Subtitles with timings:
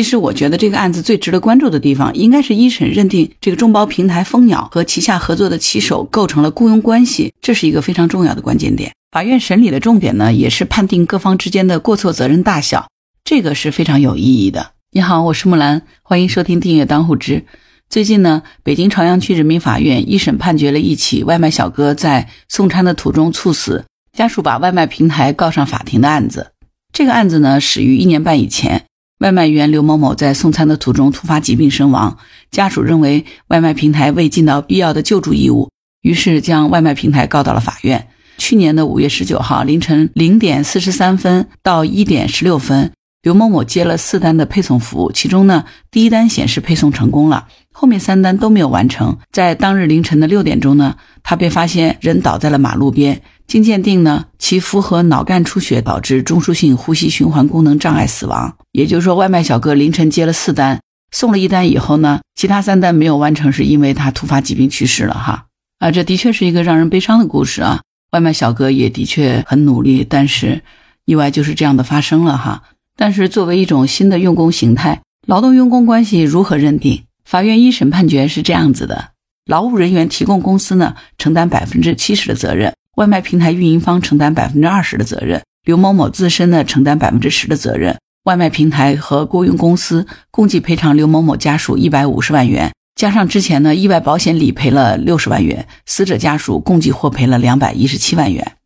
[0.00, 8.92] 其实我觉得这个案子最值得关注的地方，应该是一审认定这个众包平台蜂鸟和旗下合作的骑手构成了雇佣关系，这是一个非常重要的关键点。
[9.12, 12.88] 法院审理的重点呢，也是判定各方之间的过错责任大小，
[13.24, 14.70] 这个是非常有意义的。
[14.92, 17.44] 你好，我是木兰，欢迎收听订阅当户知。
[17.90, 23.84] 最近呢，北京朝阳区人民法院一审判决了一起外卖小哥在送餐的途中猝死，
[24.16, 26.52] 家属把外卖平台告上法庭的案子。
[26.90, 28.86] 这个案子呢，始于一年半以前。
[29.20, 32.16] 外卖员刘某某在送餐的途中突发疾病身亡，
[32.50, 35.68] 家属认为外卖平台未尽到必要的救助义务，
[36.00, 38.08] 于是将外卖平台告到了法院。
[38.38, 49.18] 去年的五月十九号凌晨零点四十三分到一点十六分，刘某某接了四单的配送服务，其中呢第一单显示配送成功了，后面三单都没有完成。
[49.30, 53.20] 在当日凌晨的六点钟呢，他被发现人倒在了马路边。
[53.50, 58.56] 经鉴定呢，其符合脑干出血导致中枢性呼吸循环功能障碍死亡。
[58.70, 65.46] 也就是说，外卖小哥凌晨接了四单，送了一单以后呢，其他三单没有完成，是因为他突发疾病去世了哈。
[65.80, 67.80] 啊，这的确是一个让人悲伤的故事啊。
[68.12, 70.62] 外卖小哥也的确很努力，但是
[71.04, 72.62] 意外就是这样的发生了哈。
[72.96, 77.02] 但是作为一种新的用工形态，劳动用工关系如何认定？
[77.24, 79.08] 法院一审判决是这样子的：
[79.46, 82.72] 劳务人员提供公司呢，承担百分之七十的责任。
[82.96, 87.98] 外卖平台运营方承担百分之二十的责任，刘某某自身呢承担百分之十的责任。
[88.24, 98.56] 外卖平台和雇佣公司共计赔偿刘某某家属一百五十万元，加上之前呢意外保险理赔了六十万元，死者家属共计获赔了两百一十七万元。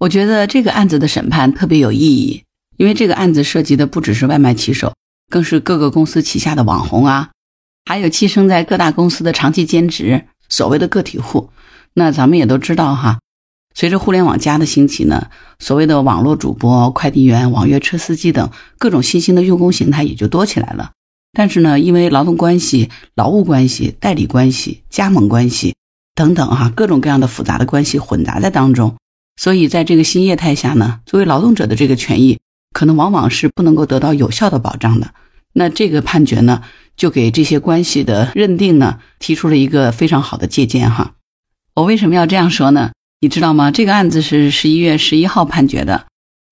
[0.00, 2.42] 我觉得这个案子的审判特别有意义，
[2.76, 4.92] 因为这个案子涉及的不只是外卖骑手，
[5.30, 7.30] 更是各个公司旗下的网红啊，
[7.84, 11.50] 还有寄生在各大公司的长期兼职所谓的个体户。
[11.94, 13.20] 那咱们也都知道哈。
[13.74, 20.92] 随着互联网加的兴起呢，所谓的网络主播、快递员、网约车司机等各种新兴的用工形态也就多起来了。
[21.36, 25.74] 但是呢，因为劳动关系、劳务关系、代理关系、加盟关系
[26.14, 28.94] 等等哈，各种各样的复杂的关系混杂在当中，
[29.36, 32.38] 所以在这个新业态下呢，作为劳动者的这个权益，
[32.72, 35.10] 可能往往是不能够得到有效的保障的。
[35.54, 36.62] 那这个判决呢，
[36.96, 41.14] 就给这些关系的认定呢，提出了一个非常好的借鉴哈。
[41.74, 42.92] 我为什么要这样说呢？
[43.20, 43.70] 你知道吗？
[43.70, 46.06] 这个案子是十一月十一号判决的，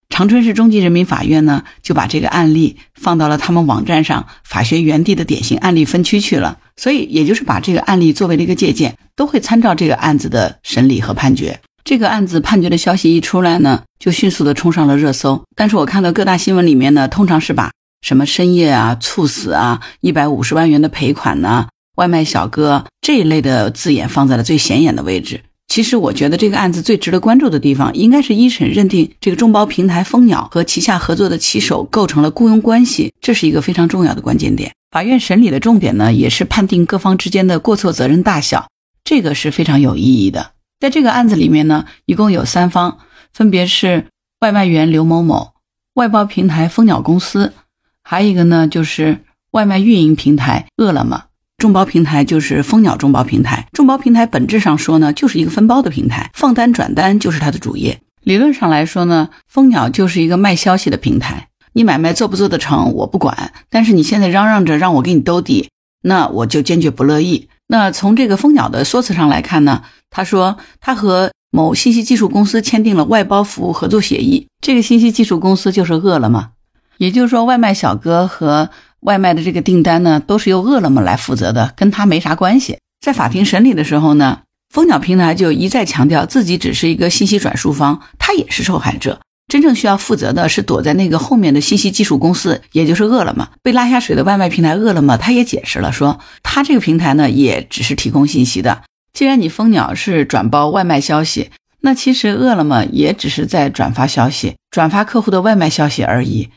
[0.09, 11.61] 长春市中级人民法院呢就把这个案例放到了他们网站上法学园地的典型案例分区去了，所以也就是把这个案例作为了一个借鉴，都会参照这个案子的审理和判决。
[11.85, 15.43] 这个案子判决的消息一出来呢，就迅速的冲上了热搜。
[15.57, 17.71] 但是我看到各大新闻里面呢，通常是把
[18.03, 25.43] 什么深夜啊、猝死啊、一百五十万元的赔款呢、外卖小哥这一类的字眼放在了最显眼的位置。
[25.73, 34.71] 其实我觉得这个案子最值得关注的地方，应该是一审认定这个众包平台蜂鸟和旗下合作的骑手构成了雇佣关系，这是一个非常重要的关键点。
[34.91, 38.69] 法院审理的重点呢，也是判定各方之间的过错责任大小，
[39.03, 40.51] 这个是非常有意义的。
[40.79, 42.99] 在这个案子里面呢，一共有三方，
[43.33, 44.09] 分别是
[44.41, 45.53] 外卖员刘某某、
[45.95, 47.55] 外包平台蜂鸟公司，
[48.03, 49.21] 还有一个呢就是
[49.53, 51.25] 外卖运营平台饿了么。
[51.63, 58.01] 众包平台就是蜂鸟众包平台，众包平台本质上说呢，就是一个分包的平台，放单转单就是它的主业。
[58.25, 65.69] 理论上来说呢，蜂鸟就是一个卖消息的平台，你买卖做不做得成我不管，但是你现在嚷嚷着让我给你兜底，
[66.03, 67.49] 那我就坚决不乐意。
[67.69, 76.49] 那从这个蜂鸟的说辞上来看呢，他说他和某信息技术公司签订了外包服务合作协议，这个信息技术公司就是饿了么，
[76.97, 78.71] 也就是说外卖小哥和。
[79.03, 82.79] 外卖的这个订单呢，都是由饿了么来负责的，跟他没啥关系。
[83.01, 84.41] 在法庭审理的时候呢，
[84.73, 89.21] 蜂鸟平台就一再强调自己只是一个信息转述方，他也是受害者。
[89.49, 93.49] 真正需要负责的是躲在那个后面的信息技术公司，也就是饿了么。
[93.63, 98.83] 被拉下水的外卖平台饿了么，他也解释了，说他这个平台呢，也只是提供信息的。
[99.13, 106.49] 既然你蜂鸟是转包外卖消息，那其实饿了么也只是在转发消息，转发客户的外卖消息而已。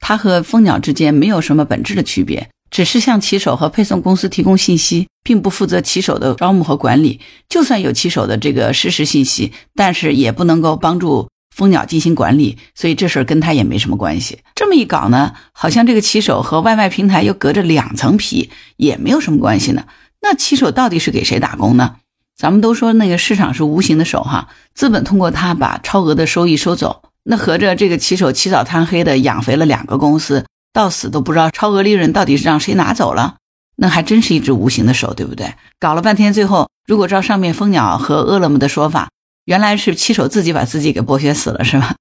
[0.00, 7.20] 它和蜂鸟之间没有什么本质的区别，只是向骑手和配送公司提供信息，并不负责骑手的招募和管理。
[7.48, 14.38] 就算有骑手的这个实时信息，但是也不能够帮助蜂鸟进行管理，所以这事儿跟他也没什么关系。
[14.54, 19.84] 这么一搞呢，好像这个骑手和外卖平台又隔着两层皮，也没有什么关系呢。
[20.22, 21.96] 那骑手到底是给谁打工呢？
[22.36, 27.02] 咱们都说那个市场是无形的手哈，资本通过它把超额的收益收走。
[27.22, 33.36] 那合着这个骑手起早贪黑的养肥了两个公司，到死都不知道超额利润到底是让谁拿走了，
[33.76, 35.54] 那还真是一只无形的手，对不对？
[35.78, 39.10] 搞了半天，最后如果照上面蜂鸟和饿了么的说法，
[39.44, 41.94] 原来是骑手自己把自己给剥削死了，是吧？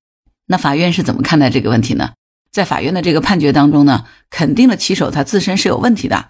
[0.47, 2.11] 那法院是怎么看待这个问题呢？
[2.51, 6.29] 在法院的这个判决当中呢，肯定了骑手他自身是有问题的，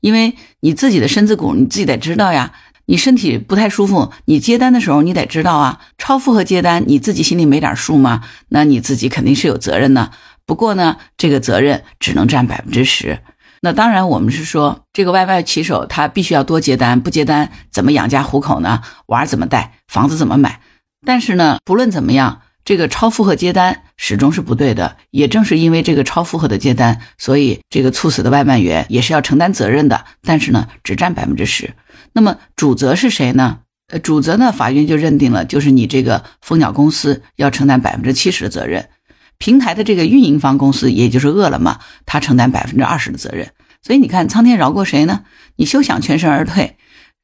[0.00, 2.52] 因为你自己的身子骨你自己得知道呀。
[2.90, 8.22] 你身体不太舒服，你接单的时候你得知道啊，超负荷接单你自己心里没点数吗？
[8.48, 10.10] 那你自己肯定是有责任的。
[10.46, 13.18] 不过呢，这个责任只能占百分之十。
[13.60, 18.80] 那当然，我们是说这个外卖骑手他必须要多接单，不接单怎么养家糊口呢？
[19.08, 19.74] 娃怎么带？
[19.86, 20.60] 房子怎么买？
[21.04, 24.98] 但是呢，不论怎么样，这个超负荷接单始终是不对的。
[25.10, 30.04] 也正是因为这个超负荷的接单，所以这个猝死的外卖员也是要承担责任的。
[30.20, 31.72] 但是呢，只占百分之十。
[32.12, 33.60] 那么主责是谁呢？
[33.90, 38.90] 呃，主责呢，法院就认定了，就是你这个蜂鸟公司要承担百分之七十的责任，
[39.38, 43.48] 平台的这个运营方公司，也就是饿了么，他承担百分之二十的责任。
[43.80, 45.22] 所以你看，苍天饶过谁呢？
[45.56, 46.76] 你休想全身而退。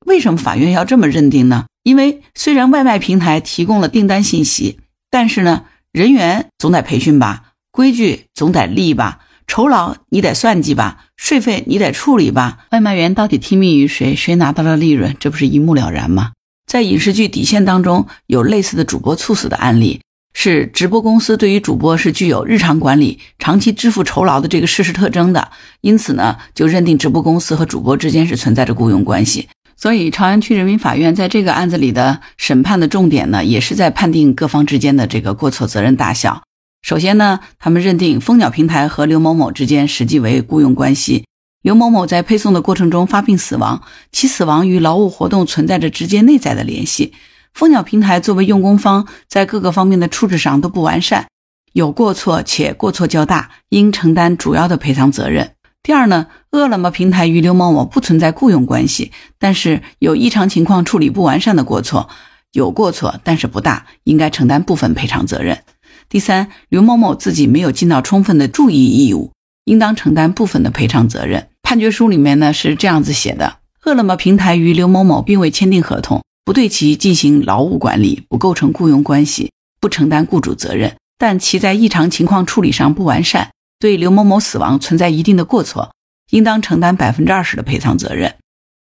[0.07, 1.67] 为什么法院要这么认定呢？
[1.83, 4.79] 因为虽然外卖平台提供了订单信息，
[5.15, 9.21] 但是呢，人员总得培训吧，规矩总得立吧。
[9.47, 16.33] 酬劳你得算计吧，税费你得处理吧，外卖员到底听命于谁，谁拿到了利润，这不是一目了然吗？
[16.67, 20.01] 在影视剧底线当中有类似的主播猝死的案例，
[20.33, 25.53] 是直播公司对于主播是具有日常管理、长期支付酬劳的这个事实特征的，
[25.83, 29.49] 因此呢，就认定直播公司和主播之间是存在着雇佣关系。
[29.77, 36.43] 所以朝阳区人民法院在这个案子里的审判的重点呢，也是在判定各方之间的这个过错责任大小。
[36.83, 41.25] 首先呢，他们认定蜂鸟平台和刘某某之间实际为雇佣关系。
[41.63, 43.83] 刘某某在配送的过程中发病死亡，
[44.13, 47.15] 其死亡与劳务活动存在着直接内在的联系。
[47.55, 51.27] 蜂鸟平台作为用工方，在各个方面的处置上都不完善，
[51.73, 55.54] 有过错且过错较大，应承担主要的赔偿责任。
[55.85, 62.09] 第二呢，饿了么平台与刘某某不存在雇佣关系，但是有异常情况处理不完善的过错，
[62.53, 65.63] 有过错但是不大，应该承担部分赔偿责任。
[66.09, 69.33] 第三，刘某某自己没有尽到充分的注意义务，
[69.67, 71.49] 应当承担部分的赔偿责任。
[71.63, 80.97] 判决书里面呢是这样子写的：饿了么平台与刘某某并未签订合同，不对其进行劳务管理，不构成雇佣关系，不承担雇主责任。
[81.19, 83.51] 但其在异常情况处理上不完善，
[83.85, 85.93] 对刘某某死亡存在一定的过错，
[86.31, 88.35] 应当承担百分之二十的赔偿责任。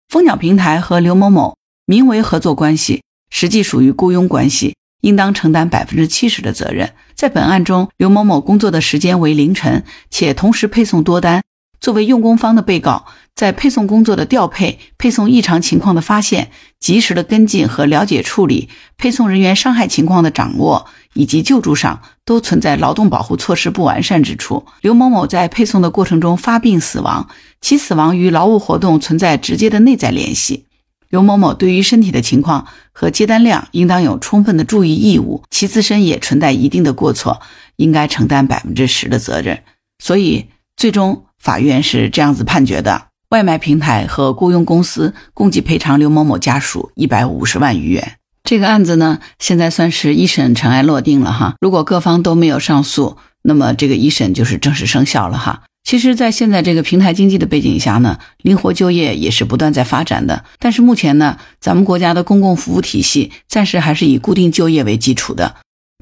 [0.09, 1.56] 蜂鸟平台和刘某某
[1.87, 4.75] 名为合作关系，实际属于雇佣关系。
[5.03, 6.93] 应当承担百分之七十的责任。
[7.15, 11.45] 在本案中，刘某某工作的时间为凌晨，且同时配送多单。
[11.80, 24.66] 作为用工方的被告，在配送工作的调配、配送异常情况的发现、及时的跟进和了解处理、配送人员伤害情况的掌握以及救助上，都存在劳动保护措施不完善之处。
[24.80, 27.28] 刘某某在配送的过程中发病死亡，
[27.60, 30.64] 其死亡与劳务活动存在直接的内在联系。
[31.08, 37.40] 刘某某对于身体的情况和接单量应当有充分的注意义务，其自身也存在一定的过错，
[37.76, 39.62] 应该承担百分之十的责任。
[39.98, 48.17] 所以，最终法院是这样子判决的：外卖平台和雇佣公司共计赔偿刘某某家属一百五十万余元。
[48.44, 51.55] 这个案子呢，现在算是一审尘埃落定了哈。
[51.61, 55.64] 如果各方都没有上诉，那么这个一审就是正式生效了哈。
[55.85, 60.44] 其实，在现在这个平台经济的背景下呢，灵活就业也是不断在发展的。
[60.58, 65.56] 但是目前呢，咱们国家的公共服务体系暂时还是以固定就业为基础的。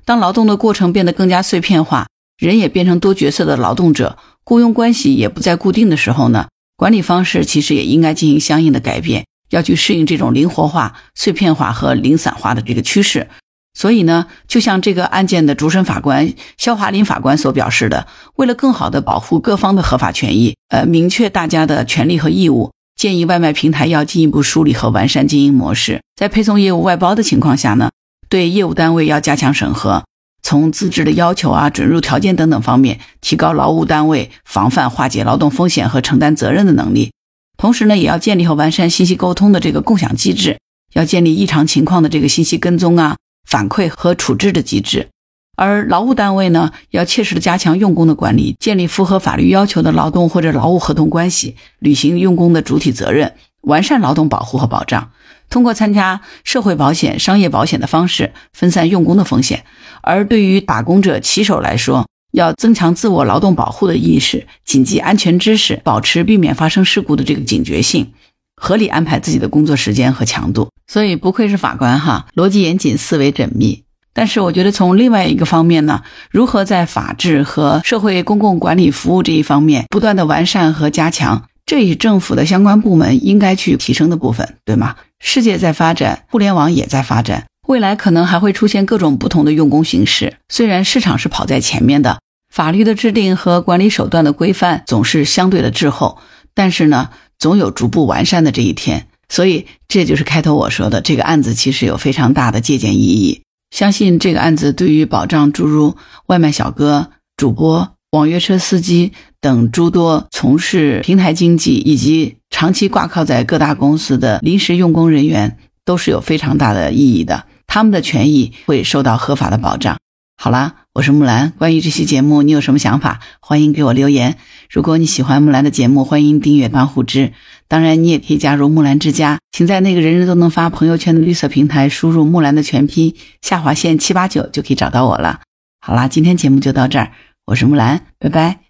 [0.05, 2.07] 当劳动的过程变得更加碎片化，
[2.39, 4.19] 人也变成多角色的劳动者，
[4.49, 6.47] 雇佣关系也不再固定的时候呢，
[6.77, 13.27] 管理方式其实也应该进行相应的改变，要去适应这种灵活化、碎片化和零散化的这个趋势。
[13.75, 26.03] 所以呢，就像这个案件的主审法官肖华林法官所表示的，为了更好的保护各方的合法权益，呃，明确大家的权利和义务，建议外卖平台要进一步梳理和完善经营模式。
[26.15, 27.91] 在配送业务外包的情况下呢，
[28.29, 30.05] 对业务单位要加强审核，
[30.47, 37.11] 从资质的要求啊、准入条件等等方面，提高劳务单位防范化解劳动风险和承担责任的能力。
[37.57, 40.61] 同时呢，也要建立和完善信息沟通的这个共享机制，
[40.93, 43.17] 要建立异常情况的这个信息跟踪啊。
[43.45, 45.09] 反馈和处置的机制，
[45.57, 55.11] 而劳务单位呢，要切实的加强用工的管理，建立符合法律要求的劳动或者劳务合同关系，履行用工的主体责任，完善劳动保护和保障。
[55.49, 59.65] 通过参加社会保险、商业保险的方式，分散用工的风险。
[60.03, 68.13] 而对于打工者、骑手来说，要增强自我劳动保护的意识，谨记安全知识，保持避免发生事故的这个警觉性。
[68.59, 73.83] 合理安排自己的工作时间和强度，所以不愧是法官哈，逻辑严谨，思维缜密。
[74.15, 84.97] 但是我觉得从另外一个方面呢，如何在法治和社会公共管理服务这一方面不断的完善和加强，这也是政府的相关部门应该去提升的部分，对吗？
[85.19, 90.37] 世界在发展，互联网也在发展，未来可能还会出现各种不同的用工形式。
[90.49, 92.19] 虽然市场是跑在前面的。
[92.53, 96.19] 法律的制定和管理手段的规范总是相对的滞后，
[96.55, 99.09] 但是呢，总有逐步完善的这一天。
[99.29, 103.43] 所以，这就是开头我说的，这个案子其实有非常大的借鉴意义。
[103.71, 105.97] 相信这个案子对于保障诸如
[106.27, 117.45] 外卖小哥、主播、网约车司机等诸多从事平台经济以及长期挂靠在各大公司的临时用工人员，都是有非常大的意义的。
[117.67, 119.99] 他们的权益会受到合法的保障。
[120.39, 121.53] 好啦，我是木兰。
[121.59, 123.21] 关于这期节目，你有什么想法？
[123.41, 124.37] 欢迎给我留言。
[124.71, 127.33] 如果你喜欢木兰的节目，欢迎订阅帮护之。
[127.69, 135.41] 当然，你也可以加入木兰之家，请在那个人人都能发朋友圈的绿色平台输入“木兰”的全拼下划线七八九，就可以找到我了。
[135.81, 137.13] 好啦，今天节目就到这儿，
[137.47, 138.66] 我是木兰，拜拜。